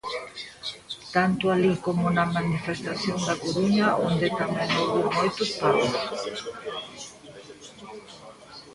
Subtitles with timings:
[1.15, 5.91] Tanto alí como na manifestación da Coruña, onde tamén houbo moitos paus.